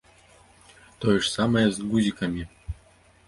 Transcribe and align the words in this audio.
Тое 1.03 1.13
ж 1.17 1.25
самае 1.37 1.63
з 1.75 1.87
гузікамі. 1.91 2.43